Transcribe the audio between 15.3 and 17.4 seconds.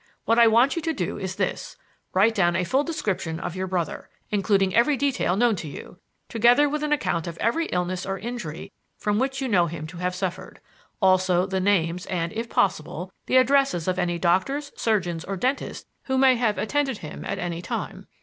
dentists who may have attended him at